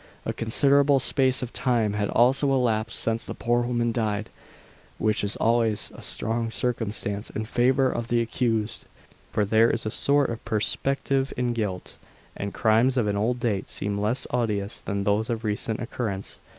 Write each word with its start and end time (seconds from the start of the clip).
A 0.25 0.33
considerable 0.33 0.97
space 0.97 1.43
of 1.43 1.53
time 1.53 1.93
had 1.93 2.09
also 2.09 2.51
elapsed 2.51 2.97
since 2.99 3.23
the 3.23 3.35
poor 3.35 3.61
woman 3.61 3.91
died, 3.91 4.31
which 4.97 5.23
is 5.23 5.35
always 5.35 5.91
a 5.93 6.01
strong 6.01 6.49
circumstance 6.49 7.29
in 7.29 7.45
favour 7.45 7.87
of 7.87 8.07
the 8.07 8.19
accused; 8.19 8.85
for 9.31 9.45
there 9.45 9.69
is 9.69 9.85
a 9.85 9.91
sort 9.91 10.31
of 10.31 10.43
perspective 10.43 11.31
in 11.37 11.53
guilt, 11.53 11.97
and 12.35 12.51
crimes 12.51 12.97
of 12.97 13.05
an 13.05 13.15
old 13.15 13.39
date 13.39 13.69
seem 13.69 13.99
less 14.01 14.25
odious 14.31 14.81
than 14.81 15.03
those 15.03 15.29
of 15.29 15.43
recent 15.43 15.79
occurrence. 15.79 16.39